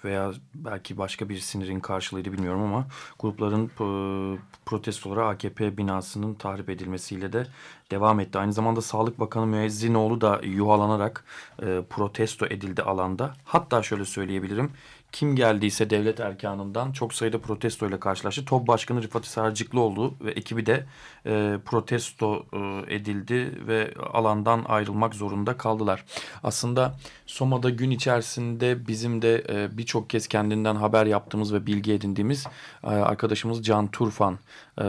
[0.04, 2.86] veya belki başka bir sinirin karşılığıydı bilmiyorum ama
[3.18, 7.46] grupların e, protestolara AKP binasının tahrip edilmesiyle de
[7.90, 8.38] devam etti.
[8.38, 11.24] Aynı zamanda Sağlık Bakanı Müezzinoğlu da yuhalanarak
[11.62, 13.34] e, protesto edildi alanda.
[13.44, 14.70] Hatta şöyle söyleyebilirim
[15.12, 18.44] kim geldiyse devlet erkanından çok sayıda protesto ile karşılaştı.
[18.44, 20.86] TOB Başkanı Rıfat Sarcıklıoğlu ve ekibi de
[21.26, 26.04] e, protesto e, edildi ve alandan ayrılmak zorunda kaldılar.
[26.42, 26.96] Aslında
[27.26, 32.46] Soma'da gün içerisinde bizim de e, birçok kez kendinden haber yaptığımız ve bilgi edindiğimiz
[32.84, 34.38] e, arkadaşımız Can Turfan
[34.80, 34.84] e,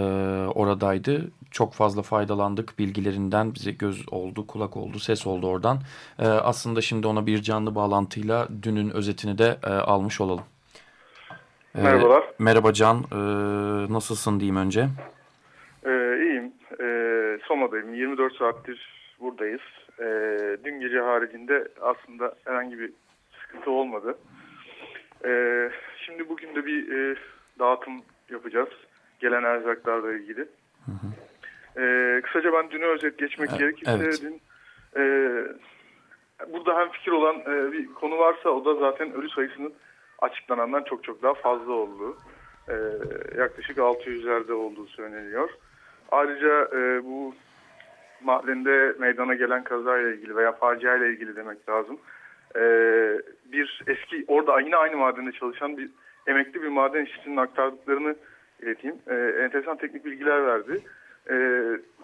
[0.55, 1.31] oradaydı.
[1.51, 5.77] Çok fazla faydalandık bilgilerinden bize göz oldu, kulak oldu, ses oldu oradan.
[6.19, 10.45] E, aslında şimdi ona bir canlı bağlantıyla dünün özetini de e, almış olalım.
[11.77, 12.23] E, Merhabalar.
[12.39, 13.17] Merhaba Can, e,
[13.93, 14.87] nasılsın diyeyim önce?
[15.85, 19.61] E, iyiyim, e, Soma'dayım, 24 saattir buradayız.
[19.99, 20.05] E,
[20.63, 22.91] dün gece haricinde aslında herhangi bir
[23.41, 24.17] sıkıntı olmadı.
[25.25, 25.31] E,
[26.05, 27.15] şimdi bugün de bir e,
[27.59, 28.69] dağıtım yapacağız
[29.19, 30.41] gelen erzaklarla ilgili.
[30.85, 31.07] Hı hı.
[31.81, 34.21] E, kısaca ben dünü özet geçmek evet, gerekirse evet.
[34.21, 34.41] dün
[35.01, 35.03] e,
[36.53, 39.73] burada hem fikir olan e, bir konu varsa o da zaten ölü sayısının
[40.19, 42.17] açıklanandan çok çok daha fazla olduğu.
[42.69, 42.73] E,
[43.37, 45.49] yaklaşık 600'lerde olduğu söyleniyor.
[46.11, 47.35] Ayrıca e, bu
[48.23, 51.97] mahallinde meydana gelen kazayla ilgili veya faciayla ilgili demek lazım.
[52.55, 52.61] E,
[53.45, 55.89] bir eski orada yine aynı madende çalışan bir
[56.27, 58.15] emekli bir maden işçisinin aktardıklarını
[58.63, 58.95] ileteyim.
[59.07, 60.81] E, enteresan teknik bilgiler verdi.
[61.29, 61.35] E,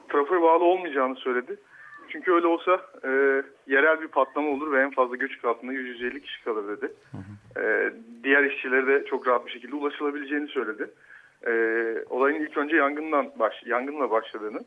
[0.09, 1.57] trafoya bağlı olmayacağını söyledi.
[2.09, 3.09] Çünkü öyle olsa e,
[3.67, 6.93] yerel bir patlama olur ve en fazla göçük altında 150 kişi kalır dedi.
[7.57, 7.93] E,
[8.23, 10.87] diğer işçilere de çok rahat bir şekilde ulaşılabileceğini söyledi.
[11.47, 11.53] E,
[12.09, 14.59] olayın ilk önce yangından baş, yangınla başladığını,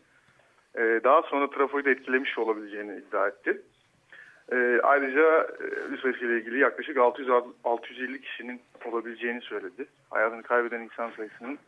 [0.74, 3.62] e, daha sonra trafoyu da etkilemiş olabileceğini iddia etti.
[4.52, 9.86] E, ayrıca e, ölü ile ilgili yaklaşık 600-650 kişinin olabileceğini söyledi.
[10.10, 11.58] Hayatını kaybeden insan sayısının.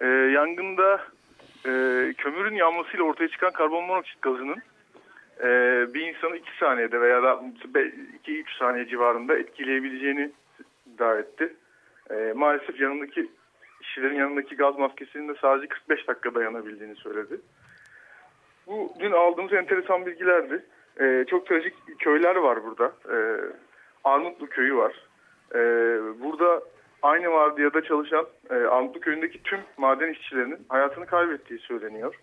[0.00, 1.00] E, yangında
[1.66, 1.72] e,
[2.18, 4.58] kömürün yanmasıyla ortaya çıkan karbon monoksit gazının
[5.40, 5.46] e,
[5.94, 7.42] bir insanı 2 saniyede veya da
[8.24, 10.30] 2-3 saniye civarında etkileyebileceğini
[10.86, 11.56] iddia etti.
[12.10, 13.30] E, maalesef yanındaki
[13.82, 17.40] kişilerin yanındaki gaz maskesinin de sadece 45 dakika dayanabildiğini söyledi.
[18.66, 20.64] Bu dün aldığımız enteresan bilgilerdi.
[21.00, 22.92] E, çok trajik köyler var burada.
[23.14, 23.16] E,
[24.04, 24.94] Armutlu köyü var.
[25.54, 25.58] E,
[26.22, 26.62] burada
[27.02, 32.14] aynı vardiyada çalışan e, Armutlu köyündeki tüm maden işçilerinin hayatını kaybettiği söyleniyor.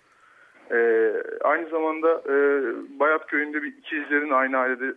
[0.71, 1.11] E,
[1.43, 2.35] aynı zamanda e,
[2.99, 4.93] Bayat köyünde bir ikizlerin aynı ailede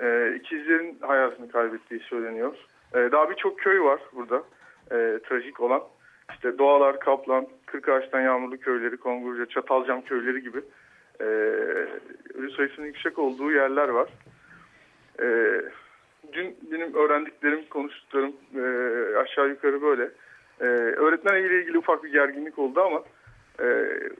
[0.00, 2.56] e, ikizlerin hayatını kaybettiği söyleniyor.
[2.94, 4.42] E, daha birçok köy var burada
[4.90, 5.82] e, trajik olan.
[6.32, 10.58] İşte Doğalar, Kaplan, Kırkağaç'tan Yağmurlu köyleri, Kongurca, Çatalcam köyleri gibi
[11.20, 11.24] e,
[12.34, 14.08] ölü sayısının yüksek olduğu yerler var.
[15.22, 15.26] E,
[16.32, 18.62] dün benim öğrendiklerim, konuştuklarım e,
[19.16, 20.10] aşağı yukarı böyle.
[20.60, 20.64] E,
[20.96, 23.02] öğretmen ile ilgili ufak bir gerginlik oldu ama
[23.60, 23.66] e,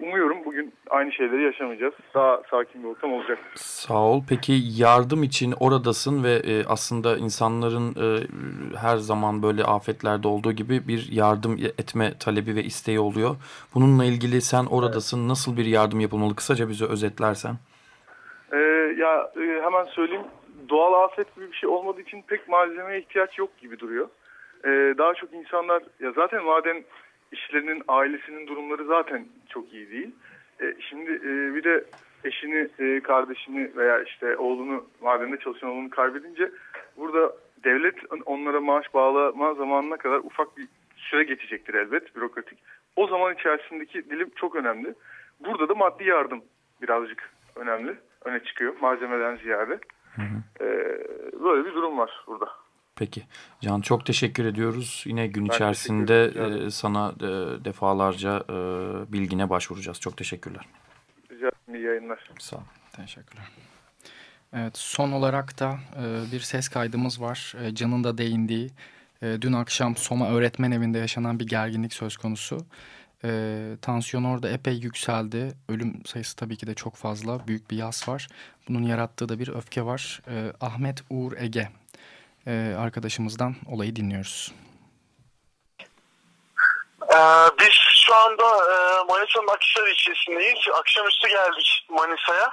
[0.01, 1.94] umuyorum bugün aynı şeyleri yaşamayacağız.
[2.14, 3.38] Daha sakin bir ortam olacak.
[3.55, 4.23] Sağ ol.
[4.29, 8.27] Peki yardım için oradasın ve e, aslında insanların e,
[8.77, 13.37] her zaman böyle afetlerde olduğu gibi bir yardım etme talebi ve isteği oluyor.
[13.75, 15.29] Bununla ilgili sen oradasın.
[15.29, 16.35] Nasıl bir yardım yapılmalı?
[16.35, 17.55] Kısaca bize özetlersen.
[18.53, 18.57] E,
[18.99, 20.27] ya e, hemen söyleyeyim
[20.68, 24.09] doğal afet gibi bir şey olmadığı için pek malzemeye ihtiyaç yok gibi duruyor.
[24.64, 26.85] Ee, daha çok insanlar ya zaten maden
[27.33, 30.11] işlerinin ailesinin durumları zaten çok iyi değil.
[30.61, 31.85] Ee, şimdi e, bir de
[32.24, 36.50] eşini, e, kardeşini veya işte oğlunu madende çalışan oğlunu kaybedince
[36.96, 37.33] burada
[37.64, 37.94] devlet
[38.26, 42.59] onlara maaş bağlama zamanına kadar ufak bir süre geçecektir elbet bürokratik.
[42.96, 44.94] O zaman içerisindeki dilim çok önemli.
[45.40, 46.42] Burada da maddi yardım
[46.83, 47.94] birazcık önemli.
[48.24, 49.78] Öne çıkıyor malzemeden ziyade.
[50.18, 50.64] Hı hı.
[50.64, 52.48] Ee, böyle bir durum var burada.
[52.96, 53.22] Peki.
[53.61, 55.02] Can çok teşekkür ediyoruz.
[55.07, 58.52] Yine gün ben içerisinde e, sana e, defalarca e,
[59.12, 60.00] bilgine başvuracağız.
[60.00, 60.64] Çok teşekkürler.
[61.31, 61.74] Rica ederim.
[61.74, 62.31] İyi yayınlar.
[62.38, 62.61] Sağ ol.
[62.92, 63.44] Teşekkürler.
[64.52, 67.54] Evet son olarak da e, bir ses kaydımız var.
[67.62, 68.70] E, Can'ın da değindiği
[69.22, 72.59] e, dün akşam Soma öğretmen evinde yaşanan bir gerginlik söz konusu.
[73.24, 75.52] E, tansiyon orada epey yükseldi.
[75.68, 77.46] Ölüm sayısı tabii ki de çok fazla.
[77.46, 78.28] Büyük bir yas var.
[78.68, 80.20] Bunun yarattığı da bir öfke var.
[80.28, 81.68] E, Ahmet Uğur Ege
[82.46, 84.52] e, arkadaşımızdan olayı dinliyoruz.
[87.14, 87.16] Ee,
[87.61, 87.74] biz
[88.07, 88.76] şu anda e,
[89.09, 90.59] Manisa'nın Akhisar ilçesindeyiz.
[90.74, 92.50] Akşamüstü geldik Manisa'ya.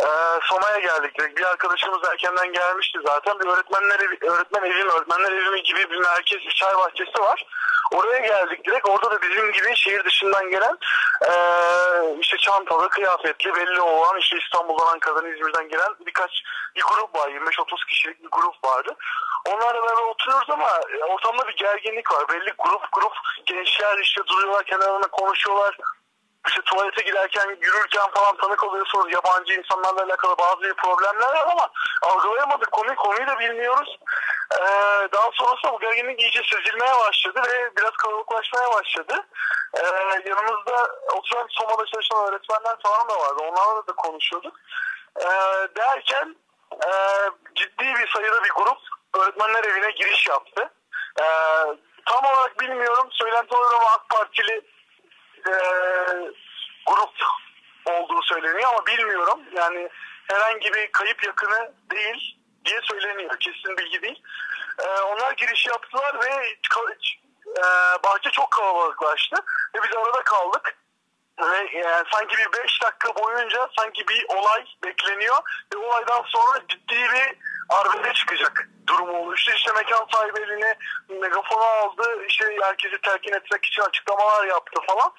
[0.00, 0.06] E,
[0.42, 1.36] Soma'ya geldik.
[1.36, 3.40] Bir arkadaşımız erkenden gelmişti zaten.
[3.40, 7.46] Bir öğretmenler evi, öğretmen evi öğretmenler evi gibi bir merkez, bir çay bahçesi var.
[7.94, 8.88] Oraya geldik direkt.
[8.88, 10.78] Orada da bizim gibi şehir dışından gelen
[11.28, 11.34] e,
[12.20, 16.30] işte çantalı, kıyafetli, belli olan işte İstanbul'dan, Ankara'dan, İzmir'den gelen birkaç
[16.76, 17.28] bir grup var.
[17.28, 18.96] 25-30 kişilik bir grup vardı.
[19.48, 22.28] Onlarla beraber oturuyoruz ama e, ortamda bir gerginlik var.
[22.28, 23.12] Belli grup grup
[23.46, 25.76] gençler işte duruyorlar kenarına konuşuyorlar
[26.48, 31.68] işte tuvalete giderken yürürken falan tanık oluyorsunuz yabancı insanlarla alakalı bazı problemler var ama
[32.02, 33.98] algılayamadık konuyu konuyu da bilmiyoruz.
[34.52, 34.64] Ee,
[35.12, 39.26] daha sonrasında bu gerginlik iyice sezilmeye başladı ve biraz kalabalıklaşmaya başladı.
[39.76, 39.82] Ee,
[40.28, 43.42] yanımızda oturan Soma'da çalışan öğretmenler falan da vardı.
[43.42, 44.54] Onlarla da konuşuyorduk.
[45.20, 45.24] Ee,
[45.76, 46.36] derken
[46.72, 46.90] e,
[47.54, 48.78] ciddi bir sayıda bir grup
[49.14, 50.70] öğretmenler evine giriş yaptı.
[51.20, 51.24] Ee,
[52.06, 53.08] tam olarak bilmiyorum.
[53.10, 54.62] Söylenti olarak AK Partili
[55.46, 55.54] e,
[56.86, 57.14] grup
[57.84, 59.40] olduğu söyleniyor ama bilmiyorum.
[59.54, 59.88] Yani
[60.32, 63.38] herhangi bir kayıp yakını değil diye söyleniyor.
[63.40, 64.22] Kesin bilgi değil.
[64.78, 66.54] E, onlar giriş yaptılar ve
[67.58, 67.62] e,
[68.04, 69.36] bahçe çok kalabalıklaştı
[69.74, 70.76] ve biz arada kaldık.
[71.40, 75.36] Ve yani sanki bir 5 dakika boyunca sanki bir olay bekleniyor
[75.74, 79.52] ve olaydan sonra ciddi bir arbede çıkacak durumu oluştu.
[79.56, 80.74] İşte mekan sahibi eline
[81.08, 85.12] megafonu aldı, işte herkesi telkin etmek için açıklamalar yaptı falan.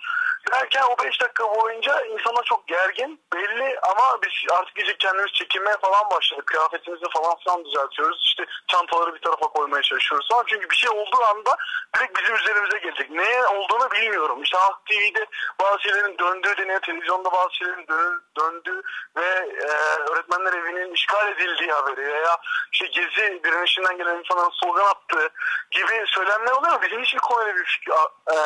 [0.51, 5.77] Derken o 5 dakika boyunca insana çok gergin belli ama biz artık iyice kendimiz çekinmeye
[5.77, 6.47] falan başladık.
[6.47, 8.21] Kıyafetimizi falan filan düzeltiyoruz.
[8.25, 10.43] İşte çantaları bir tarafa koymaya çalışıyoruz falan.
[10.47, 11.55] Çünkü bir şey olduğu anda
[11.95, 13.09] direkt bizim üzerimize gelecek.
[13.11, 14.43] Neye olduğunu bilmiyorum.
[14.43, 15.25] İşte Halk TV'de
[15.61, 16.79] bazı şeylerin döndüğü deniyor.
[16.79, 17.87] Televizyonda bazı şeylerin
[18.37, 18.81] döndüğü
[19.17, 19.67] ve e,
[20.11, 22.37] öğretmenler evinin işgal edildiği haberi veya
[22.71, 25.29] işte gezi direnişinden gelen insanların slogan attığı
[25.71, 26.81] gibi söylemler oluyor.
[26.81, 27.91] Bizim hiçbir konuyla bir fikir,
[28.31, 28.37] e,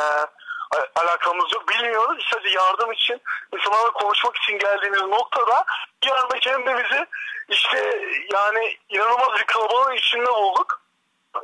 [0.96, 1.70] alakamız yok.
[1.70, 2.26] Bilmiyoruz.
[2.34, 3.22] Sadece yardım için,
[3.54, 5.66] insanlarla konuşmak için geldiğimiz noktada
[6.04, 7.06] bir anda kendimizi
[7.50, 8.02] işte
[8.34, 10.82] yani inanılmaz bir kalabalığın içinde bulduk.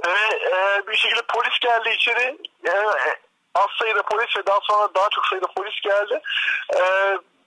[0.06, 2.38] Ve e, bir şekilde polis geldi içeri.
[2.68, 2.74] E,
[3.56, 6.22] az sayıda polis ve daha sonra daha çok sayıda polis geldi.
[6.76, 6.82] E,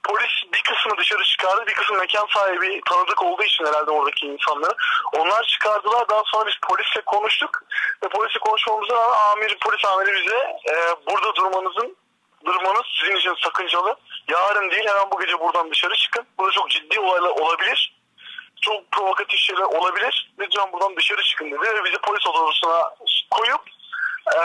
[0.06, 1.66] polis bir kısmı dışarı çıkardı.
[1.66, 4.74] Bir kısmı mekan sahibi tanıdık olduğu için herhalde oradaki insanları.
[5.12, 6.08] Onlar çıkardılar.
[6.08, 7.62] Daha sonra biz polisle konuştuk.
[8.04, 10.36] Ve polisle konuşmamızda amir, polis amiri bize
[10.70, 10.74] e,
[11.06, 11.96] burada durmanızın
[12.44, 13.96] durmanız sizin için sakıncalı.
[14.28, 16.26] Yarın değil hemen bu gece buradan dışarı çıkın.
[16.38, 17.96] Burada çok ciddi olaylar olabilir.
[18.60, 20.32] Çok provokatif şeyler olabilir.
[20.38, 21.60] Lütfen buradan dışarı çıkın dedi.
[21.60, 22.94] Ve bizi polis odasına
[23.30, 23.60] koyup
[24.34, 24.40] e,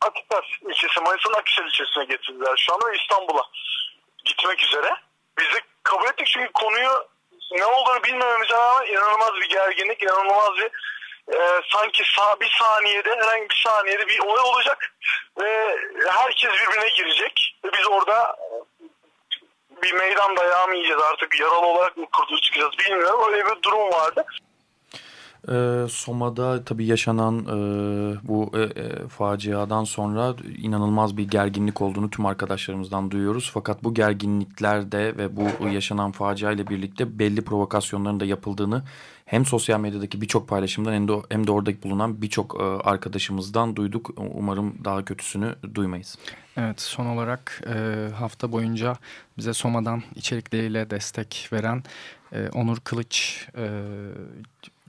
[0.00, 3.42] Akisar ilçesi, Manisa'nın Akisar ilçesine getirdiler şu anda İstanbul'a
[4.24, 4.96] gitmek üzere.
[5.38, 7.08] Biz de kabul ettik çünkü konuyu
[7.52, 10.70] ne olduğunu bilmememize rağmen inanılmaz bir gerginlik, inanılmaz bir
[11.36, 14.94] e, sanki sağ, bir saniyede herhangi bir saniyede bir olay olacak
[15.40, 15.76] ve
[16.10, 18.36] herkes birbirine girecek ve biz orada
[19.82, 23.92] bir meydan dayağı mı yiyeceğiz artık yaralı olarak mı kurtuluş çıkacağız bilmiyorum öyle bir durum
[23.92, 24.24] vardı.
[25.48, 27.48] E, Soma'da tabii yaşanan e,
[28.28, 33.50] bu e, e, faciadan sonra inanılmaz bir gerginlik olduğunu tüm arkadaşlarımızdan duyuyoruz.
[33.54, 38.82] Fakat bu gerginliklerde ve bu yaşanan facia ile birlikte belli provokasyonların da yapıldığını
[39.24, 44.10] hem sosyal medyadaki birçok paylaşımdan hem de, hem de oradaki bulunan birçok e, arkadaşımızdan duyduk.
[44.34, 46.18] Umarım daha kötüsünü duymayız.
[46.56, 48.96] Evet son olarak e, hafta boyunca
[49.38, 51.82] bize Soma'dan içerikleriyle destek veren
[52.32, 53.80] e, Onur Kılıç, e,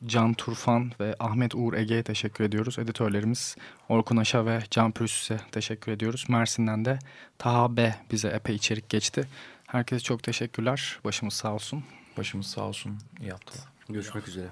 [0.08, 2.80] Can Turfan ve Ahmet Uğur Ege'ye teşekkür ediyoruz.
[2.80, 3.56] Editörlerimiz
[3.90, 6.26] Orkun Aşa ve Can Pürüz'e teşekkür ediyoruz.
[6.30, 7.00] Mersin'den de
[7.38, 9.28] Taha B bize epey içerik geçti.
[9.68, 11.00] Herkese çok teşekkürler.
[11.04, 11.84] Başımız sağ olsun.
[12.18, 12.98] Başımız sağ olsun.
[13.22, 13.68] İyi haftalar.
[13.90, 14.48] Görüşmek üzere.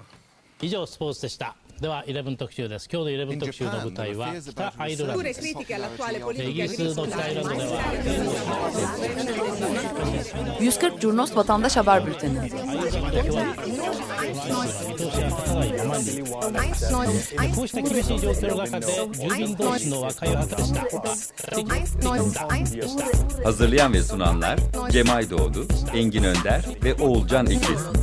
[0.63, 5.55] 以上スポーツでしたでは11特集です今日の11特集の舞台は北アイルランドですイギ
[6.63, 7.81] リスの北アイルランドでは
[10.59, 12.49] 140 Curnos Vatandaş Haber Bülteni
[17.55, 22.39] こうした厳しい状況の中で住民同士の和解を図りました
[23.43, 24.59] Hazırlayan ve sunanlar
[24.91, 28.02] Cemay Doğdu, Engin Önder ve Oğulcan İkiz.